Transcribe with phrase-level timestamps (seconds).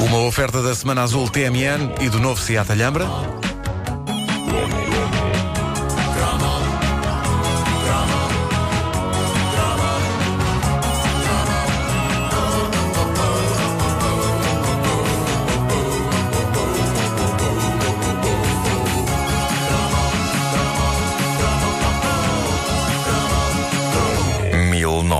[0.00, 3.06] Uma oferta da Semana Azul TMN e do novo Seat Alhambra.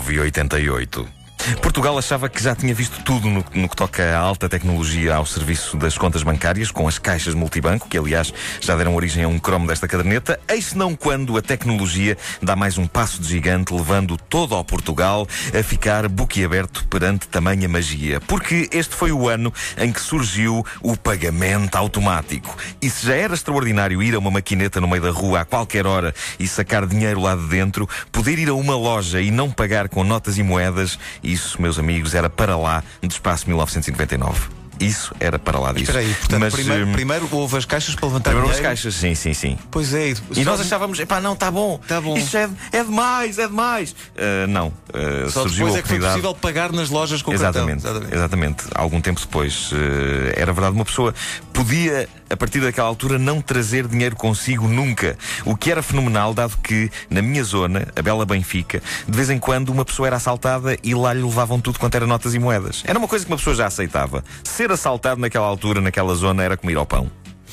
[0.00, 1.19] 988.
[1.62, 5.24] Portugal achava que já tinha visto tudo no, no, que toca à alta tecnologia ao
[5.24, 9.38] serviço das contas bancárias, com as caixas multibanco, que aliás já deram origem a um
[9.38, 14.16] cromo desta caderneta, eis não quando a tecnologia dá mais um passo de gigante, levando
[14.16, 15.26] todo ao Portugal
[15.58, 18.20] a ficar boquiaberto perante tamanha magia.
[18.20, 22.56] Porque este foi o ano em que surgiu o pagamento automático.
[22.80, 25.86] E se já era extraordinário ir a uma maquineta no meio da rua a qualquer
[25.86, 29.88] hora e sacar dinheiro lá de dentro, poder ir a uma loja e não pagar
[29.88, 30.98] com notas e moedas,
[31.32, 34.60] isso, meus amigos, era para lá de espaço 1999.
[34.80, 35.90] Isso era para lá disso.
[35.90, 38.70] Espera aí, portanto, Mas, primeiro, hum, primeiro houve as caixas para levantar primeiro as dinheiro.
[38.70, 39.58] caixas, sim, sim, sim.
[39.70, 40.14] Pois é.
[40.34, 41.78] E nós achávamos, epá, não, tá bom.
[41.86, 42.16] Tá bom.
[42.16, 43.94] Isto é, é demais, é demais.
[44.16, 44.72] Ah, não.
[44.94, 48.08] Ah, Só surgiu depois a é que foi possível pagar nas lojas com Exatamente, cartão.
[48.10, 48.64] exatamente.
[48.74, 49.68] Algum tempo depois.
[49.74, 51.14] eh, era verdade, uma pessoa
[51.52, 55.18] podia, a partir daquela altura, não trazer dinheiro consigo nunca.
[55.44, 59.38] O que era fenomenal, dado que, na minha zona, a Bela Benfica, de vez em
[59.38, 62.82] quando uma pessoa era assaltada e lá lhe levavam tudo quanto era notas e moedas.
[62.86, 64.24] Era uma coisa que uma pessoa já aceitava.
[64.44, 67.10] Ser assaltado naquela altura, naquela zona, era como ir ao pão.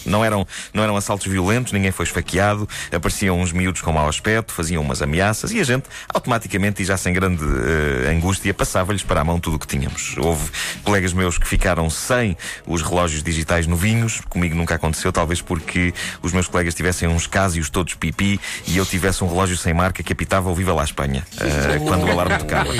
[0.08, 4.54] Não eram, não eram assaltos violentos, ninguém foi esfaqueado, apareciam uns miúdos com mau aspecto,
[4.54, 9.22] faziam umas ameaças e a gente, automaticamente e já sem grande eh, angústia, passava-lhes para
[9.22, 10.16] a mão tudo o que tínhamos.
[10.18, 10.50] Houve
[10.84, 16.32] colegas meus que ficaram sem os relógios digitais novinhos, comigo nunca aconteceu, talvez porque os
[16.32, 20.14] meus colegas tivessem uns cásios todos pipi e eu tivesse um relógio sem marca que
[20.14, 22.74] apitava ao Viva lá Espanha, eh, quando o alarme tocava.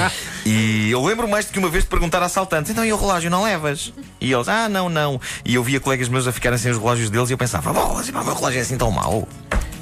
[0.46, 2.98] E eu lembro mais do que uma vez de perguntar a assaltantes: então e o
[2.98, 3.92] relógio não levas?
[4.22, 5.20] E eles: ah, não, não.
[5.44, 8.10] E eu via colegas meus a ficarem sem os relógios deles e eu pensava: bolas,
[8.10, 9.28] o meu relógio é assim tão mau.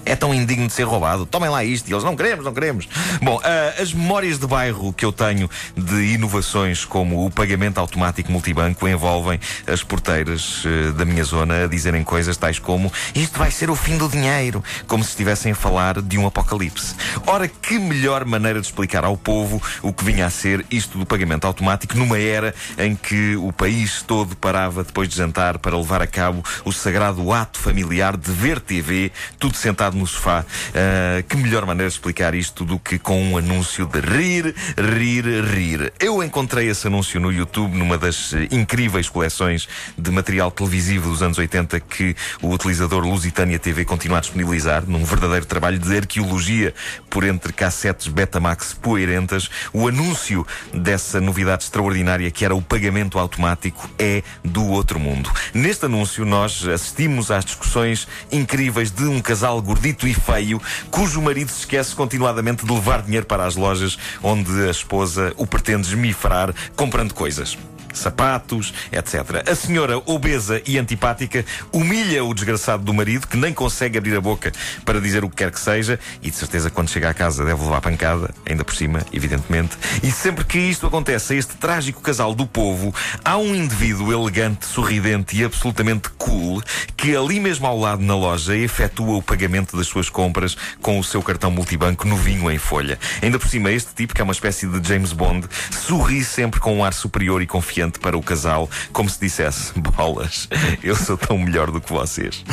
[0.05, 1.25] É tão indigno de ser roubado.
[1.25, 1.89] Tomem lá isto.
[1.89, 2.87] E eles, não queremos, não queremos.
[3.21, 8.31] Bom, ah, as memórias de bairro que eu tenho de inovações como o pagamento automático
[8.31, 13.51] multibanco envolvem as porteiras eh, da minha zona a dizerem coisas tais como isto vai
[13.51, 16.95] ser o fim do dinheiro, como se estivessem a falar de um apocalipse.
[17.25, 21.05] Ora, que melhor maneira de explicar ao povo o que vinha a ser isto do
[21.05, 26.01] pagamento automático numa era em que o país todo parava depois de jantar para levar
[26.01, 30.45] a cabo o sagrado ato familiar de ver TV, tudo sentado no sofá.
[30.73, 35.25] Ah, que melhor maneira de explicar isto do que com um anúncio de rir, rir,
[35.45, 35.93] rir.
[35.99, 39.67] Eu encontrei esse anúncio no YouTube numa das incríveis coleções
[39.97, 45.03] de material televisivo dos anos 80 que o utilizador Lusitânia TV continua a disponibilizar, num
[45.03, 46.73] verdadeiro trabalho de arqueologia
[47.09, 49.49] por entre cassetes Betamax poeirentas.
[49.73, 55.29] O anúncio dessa novidade extraordinária que era o pagamento automático é do outro mundo.
[55.53, 60.59] Neste anúncio, nós assistimos às discussões incríveis de um casal gordito e feio,
[60.89, 65.45] cujo marido se esquece continuadamente de levar dinheiro para as lojas onde a esposa o
[65.45, 67.55] pretende esmifrar comprando coisas
[67.95, 69.49] sapatos, etc.
[69.49, 74.21] A senhora obesa e antipática humilha o desgraçado do marido, que nem consegue abrir a
[74.21, 74.51] boca
[74.83, 77.63] para dizer o que quer que seja, e de certeza quando chega à casa deve
[77.63, 79.77] levar pancada, ainda por cima, evidentemente.
[80.03, 84.65] E sempre que isto acontece a este trágico casal do povo, há um indivíduo elegante,
[84.65, 86.61] sorridente e absolutamente cool
[86.95, 91.03] que ali mesmo ao lado na loja efetua o pagamento das suas compras com o
[91.03, 92.97] seu cartão multibanco novinho em folha.
[93.21, 96.77] Ainda por cima, este tipo, que é uma espécie de James Bond, sorri sempre com
[96.77, 100.47] um ar superior e confiante para o casal, como se dissesse: bolas,
[100.83, 102.43] eu sou tão melhor do que vocês.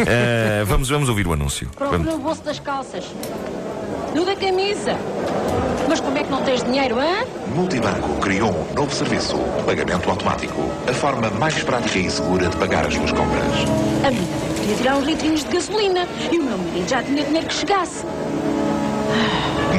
[0.00, 1.68] Ah, vamos, vamos ouvir o anúncio.
[1.68, 2.14] Procura Vamos.
[2.14, 3.04] no bolso das calças.
[4.14, 4.96] No da camisa.
[5.88, 7.24] Mas como é que não tens dinheiro, hã?
[7.54, 9.36] Multibanco criou um novo serviço,
[9.66, 10.70] pagamento automático.
[10.88, 13.42] A forma mais prática e segura de pagar as suas compras.
[14.04, 17.24] A minha mãe queria tirar uns litrinhos de gasolina e o meu marido já tinha
[17.24, 18.04] dinheiro que chegasse.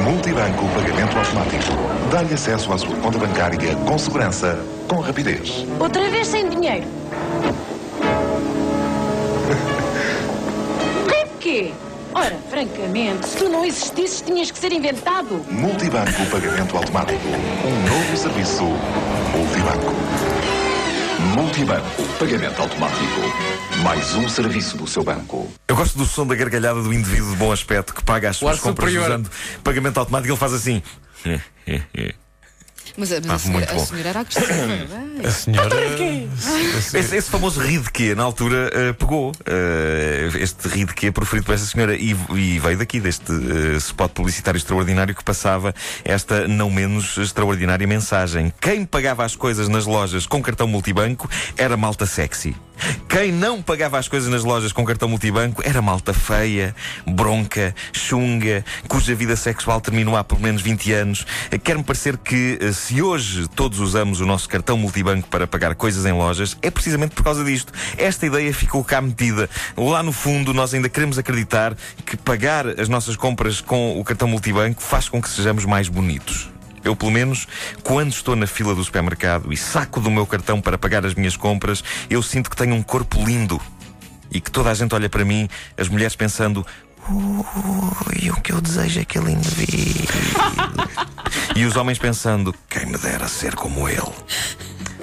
[0.04, 1.72] Multibanco Pagamento Automático.
[2.10, 4.58] Dá-lhe acesso à sua conta bancária com segurança,
[4.94, 5.66] com rapidez.
[5.80, 6.86] Outra vez sem dinheiro.
[11.08, 11.72] Ri de quê?
[12.14, 15.44] Ora, francamente, se tu não existisses, tinhas que ser inventado.
[15.50, 17.26] Multibanco Pagamento Automático.
[17.64, 18.62] Um novo serviço.
[19.36, 19.92] Multibanco.
[21.34, 23.20] Multibanco Pagamento Automático.
[23.82, 25.52] Mais um serviço do seu banco.
[25.66, 28.60] Eu gosto do som da gargalhada do indivíduo de bom aspecto que paga as suas
[28.60, 29.06] compras superior.
[29.06, 29.30] usando
[29.64, 30.30] pagamento automático.
[30.30, 30.80] Ele faz assim.
[32.96, 33.86] Mas, a- mas Ah, a, senhora, muito a bom.
[33.86, 34.48] senhora era agressiva.
[35.26, 35.76] A senhora.
[36.74, 39.32] Esse, esse famoso ri de quê, na altura, eh, pegou.
[39.46, 43.76] eh, este ri de quê proferido por essa senhora e, e veio daqui, deste eh,
[43.78, 45.74] spot publicitário extraordinário que passava
[46.04, 48.52] esta não menos extraordinária mensagem.
[48.60, 52.54] Quem pagava as coisas nas lojas com cartão multibanco era malta sexy.
[53.08, 56.74] Quem não pagava as coisas nas lojas com cartão multibanco era malta feia,
[57.06, 61.26] bronca, chunga, cuja vida sexual terminou há pelo menos 20 anos.
[61.62, 66.04] Quer-me parecer que eh, se hoje todos usamos o nosso cartão multibanco para pagar coisas
[66.06, 67.72] em lojas, é precisamente por causa disto.
[67.96, 69.48] Esta ideia ficou cá metida.
[69.76, 74.28] Lá no fundo, nós ainda queremos acreditar que pagar as nossas compras com o cartão
[74.28, 76.53] multibanco faz com que sejamos mais bonitos.
[76.84, 77.48] Eu, pelo menos,
[77.82, 81.36] quando estou na fila do supermercado e saco do meu cartão para pagar as minhas
[81.36, 83.60] compras, eu sinto que tenho um corpo lindo.
[84.30, 85.48] E que toda a gente olha para mim,
[85.78, 86.66] as mulheres pensando.
[87.08, 90.06] Ui, o que eu desejo é aquele indivíduo.
[91.56, 94.02] e os homens pensando, quem me dera ser como ele.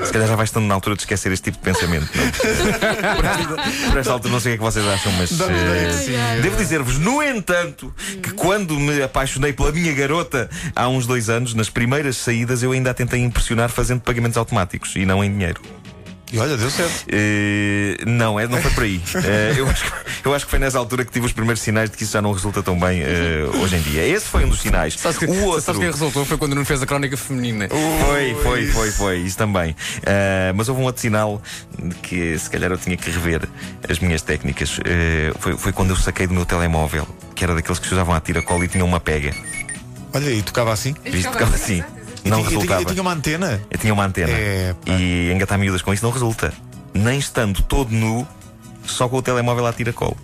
[0.04, 2.10] Se calhar já vai estando na altura de esquecer este tipo de pensamento.
[2.18, 3.16] É?
[3.16, 6.40] Por, esta, por esta altura não sei o que é que vocês acham, mas eh,
[6.42, 11.54] devo dizer-vos, no entanto, que quando me apaixonei pela minha garota há uns dois anos,
[11.54, 15.62] nas primeiras saídas, eu ainda a tentei impressionar fazendo pagamentos automáticos e não em dinheiro.
[16.32, 17.06] E olha, deu certo.
[17.10, 19.02] Eh, não, é, não foi por aí.
[19.24, 19.92] Eh, eu, acho, que-
[20.28, 22.22] eu acho que foi nessa altura que tive os primeiros sinais de que isso já
[22.22, 24.06] não resulta tão bem eh, hoje em dia.
[24.08, 24.94] Esse foi um dos sinais.
[24.98, 25.62] Sabes que, o outro.
[25.62, 26.24] sabes quem resultou?
[26.26, 27.68] Foi quando não fez a crónica feminina.
[27.70, 29.76] Foi, foi, foi, foi, isso também.
[30.56, 31.42] Mas houve um outro sinal
[31.78, 33.42] de que se calhar eu tinha que rever
[33.90, 34.80] as minhas técnicas.
[35.40, 38.20] Foi, foi quando eu saquei do meu telemóvel, que era daqueles que se usavam à
[38.22, 39.34] tira-cola e tinham uma pega.
[40.14, 40.94] Olha, e tocava assim.
[41.04, 41.30] Viste?
[41.32, 41.84] Ficava assim.
[42.24, 42.82] Não tinha- resultava.
[42.82, 43.62] e tinha uma antena.
[43.70, 44.32] Eu tinha uma antena.
[44.32, 46.54] É, e engatar miúdas com isso não resulta.
[46.94, 48.28] Nem estando todo nu,
[48.86, 50.16] só com o telemóvel à tira-cola.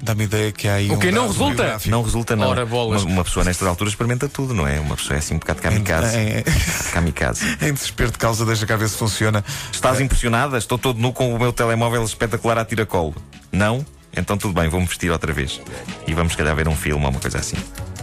[0.00, 0.90] Dá-me ideia que há aí.
[0.90, 1.08] O quê?
[1.08, 1.54] um Não resulta?
[1.56, 1.90] biográfico.
[1.90, 2.48] Não resulta, não.
[2.48, 3.02] Ora, bolas.
[3.02, 4.78] Uma, uma pessoa nestas alturas experimenta tudo, não é?
[4.78, 6.16] Uma pessoa é assim um bocado kamikaze.
[6.16, 6.44] Em,
[6.92, 7.44] Kamikaze.
[7.60, 9.44] em, desespero de causa, deixa cá ver se funciona.
[9.72, 10.56] Estás impressionada?
[10.56, 13.14] Estou todo nu com o meu telemóvel espetacular à tiracolo.
[13.50, 13.84] Não?
[14.16, 15.60] Então tudo bem, vou-me vestir outra vez.
[16.06, 17.56] E vamos, se calhar, ver um filme ou uma coisa assim.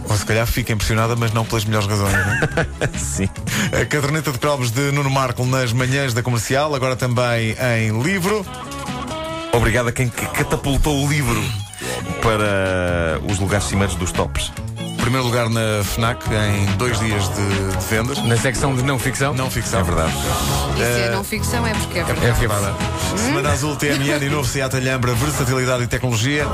[0.08, 2.12] Ou se calhar fica impressionada, mas não pelas melhores razões.
[2.12, 2.88] Não é?
[2.98, 3.28] Sim.
[3.72, 8.44] A caderneta de cromos de Nuno Marco nas manhãs da comercial, agora também em livro.
[9.52, 11.42] Obrigado a quem que catapultou o livro
[12.22, 14.52] para os lugares cimeiros dos tops.
[15.06, 18.18] Primeiro lugar na FNAC em dois dias de, de vendas.
[18.24, 19.32] Na secção de não ficção.
[19.34, 19.78] Não ficção.
[19.78, 20.12] É verdade.
[20.74, 22.30] E se é não ficção é porque é É verdade.
[22.32, 22.76] porque é verdade.
[23.16, 26.44] Semana Azul TMN e novo Seat Alhambra, versatilidade e tecnologia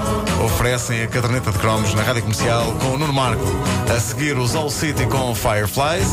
[0.44, 3.42] oferecem a caderneta de cromos na rádio comercial com o Nuno Marco.
[3.90, 6.08] A seguir, os All City com Fireflies.